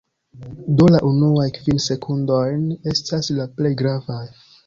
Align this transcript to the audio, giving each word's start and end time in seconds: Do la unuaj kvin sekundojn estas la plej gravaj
Do 0.79 0.87
la 0.93 1.01
unuaj 1.09 1.45
kvin 1.57 1.83
sekundojn 1.85 2.65
estas 3.03 3.31
la 3.41 3.49
plej 3.59 3.73
gravaj 3.83 4.25